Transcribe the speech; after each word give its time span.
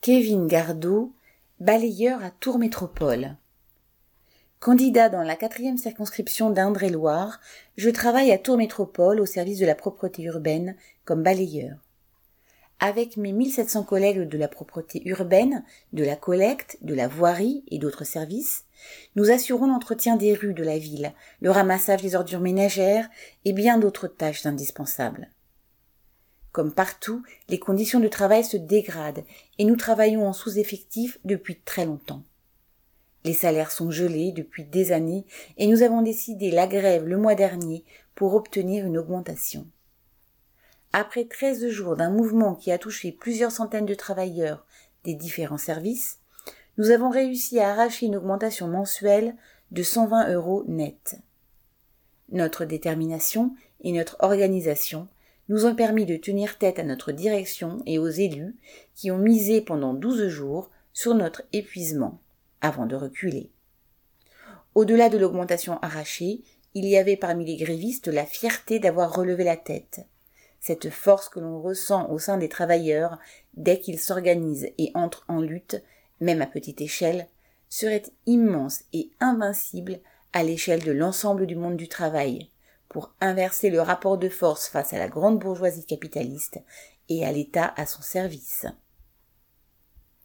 Kevin 0.00 0.46
Gardot, 0.46 1.12
balayeur 1.58 2.22
à 2.22 2.30
Tours 2.30 2.60
Métropole. 2.60 3.34
Candidat 4.60 5.08
dans 5.08 5.24
la 5.24 5.34
quatrième 5.34 5.76
circonscription 5.76 6.50
d'Indre-et-Loire, 6.50 7.40
je 7.76 7.90
travaille 7.90 8.30
à 8.30 8.38
Tours 8.38 8.58
Métropole 8.58 9.20
au 9.20 9.26
service 9.26 9.58
de 9.58 9.66
la 9.66 9.74
propreté 9.74 10.22
urbaine 10.22 10.76
comme 11.04 11.24
balayeur. 11.24 11.78
Avec 12.78 13.16
mes 13.16 13.32
1700 13.32 13.82
collègues 13.82 14.28
de 14.28 14.38
la 14.38 14.46
propreté 14.46 15.02
urbaine, 15.04 15.64
de 15.92 16.04
la 16.04 16.14
collecte, 16.14 16.78
de 16.80 16.94
la 16.94 17.08
voirie 17.08 17.64
et 17.68 17.78
d'autres 17.78 18.04
services, 18.04 18.66
nous 19.16 19.32
assurons 19.32 19.66
l'entretien 19.66 20.14
des 20.14 20.32
rues 20.32 20.54
de 20.54 20.62
la 20.62 20.78
ville, 20.78 21.12
le 21.40 21.50
ramassage 21.50 22.02
des 22.02 22.14
ordures 22.14 22.38
ménagères 22.38 23.10
et 23.44 23.52
bien 23.52 23.78
d'autres 23.78 24.06
tâches 24.06 24.46
indispensables. 24.46 25.28
Comme 26.58 26.74
partout, 26.74 27.22
les 27.48 27.60
conditions 27.60 28.00
de 28.00 28.08
travail 28.08 28.42
se 28.42 28.56
dégradent 28.56 29.22
et 29.58 29.64
nous 29.64 29.76
travaillons 29.76 30.26
en 30.26 30.32
sous-effectif 30.32 31.20
depuis 31.24 31.60
très 31.60 31.86
longtemps. 31.86 32.24
Les 33.22 33.32
salaires 33.32 33.70
sont 33.70 33.92
gelés 33.92 34.32
depuis 34.32 34.64
des 34.64 34.90
années 34.90 35.24
et 35.56 35.68
nous 35.68 35.82
avons 35.82 36.02
décidé 36.02 36.50
la 36.50 36.66
grève 36.66 37.06
le 37.06 37.16
mois 37.16 37.36
dernier 37.36 37.84
pour 38.16 38.34
obtenir 38.34 38.84
une 38.84 38.98
augmentation. 38.98 39.68
Après 40.92 41.26
treize 41.26 41.64
jours 41.68 41.94
d'un 41.94 42.10
mouvement 42.10 42.56
qui 42.56 42.72
a 42.72 42.78
touché 42.78 43.12
plusieurs 43.12 43.52
centaines 43.52 43.86
de 43.86 43.94
travailleurs 43.94 44.66
des 45.04 45.14
différents 45.14 45.58
services, 45.58 46.18
nous 46.76 46.90
avons 46.90 47.10
réussi 47.10 47.60
à 47.60 47.70
arracher 47.70 48.06
une 48.06 48.16
augmentation 48.16 48.66
mensuelle 48.66 49.36
de 49.70 49.84
120 49.84 50.32
euros 50.32 50.64
net. 50.66 51.20
Notre 52.32 52.64
détermination 52.64 53.54
et 53.80 53.92
notre 53.92 54.16
organisation 54.18 55.06
nous 55.48 55.66
ont 55.66 55.74
permis 55.74 56.06
de 56.06 56.16
tenir 56.16 56.58
tête 56.58 56.78
à 56.78 56.84
notre 56.84 57.12
direction 57.12 57.82
et 57.86 57.98
aux 57.98 58.08
élus 58.08 58.56
qui 58.94 59.10
ont 59.10 59.18
misé 59.18 59.60
pendant 59.60 59.94
douze 59.94 60.28
jours 60.28 60.70
sur 60.92 61.14
notre 61.14 61.42
épuisement 61.52 62.20
avant 62.60 62.86
de 62.86 62.96
reculer. 62.96 63.50
Au-delà 64.74 65.08
de 65.08 65.18
l'augmentation 65.18 65.78
arrachée, 65.80 66.42
il 66.74 66.84
y 66.84 66.96
avait 66.96 67.16
parmi 67.16 67.44
les 67.44 67.56
grévistes 67.56 68.08
la 68.08 68.26
fierté 68.26 68.78
d'avoir 68.78 69.14
relevé 69.14 69.42
la 69.42 69.56
tête, 69.56 70.06
cette 70.60 70.90
force 70.90 71.28
que 71.28 71.40
l'on 71.40 71.60
ressent 71.60 72.10
au 72.10 72.18
sein 72.18 72.36
des 72.36 72.48
travailleurs 72.48 73.18
dès 73.54 73.80
qu'ils 73.80 73.98
s'organisent 73.98 74.70
et 74.76 74.90
entrent 74.94 75.24
en 75.28 75.40
lutte, 75.40 75.82
même 76.20 76.42
à 76.42 76.46
petite 76.46 76.80
échelle, 76.80 77.26
serait 77.68 78.02
immense 78.26 78.82
et 78.92 79.10
invincible 79.20 80.00
à 80.32 80.42
l'échelle 80.42 80.82
de 80.82 80.92
l'ensemble 80.92 81.46
du 81.46 81.56
monde 81.56 81.76
du 81.76 81.88
travail, 81.88 82.50
pour 82.88 83.12
inverser 83.20 83.70
le 83.70 83.80
rapport 83.80 84.18
de 84.18 84.28
force 84.28 84.68
face 84.68 84.92
à 84.92 84.98
la 84.98 85.08
grande 85.08 85.38
bourgeoisie 85.38 85.84
capitaliste 85.84 86.60
et 87.08 87.24
à 87.24 87.32
l'État 87.32 87.72
à 87.76 87.86
son 87.86 88.02
service. 88.02 88.66